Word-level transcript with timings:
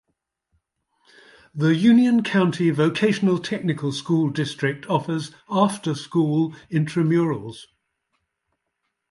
The 1.53 1.75
Union 1.75 2.23
County 2.23 2.71
Vocational 2.71 3.37
Technical 3.37 3.91
School 3.91 4.31
district 4.31 4.87
offers 4.89 5.31
after 5.47 5.93
school 5.93 6.55
intramurals. 6.71 7.67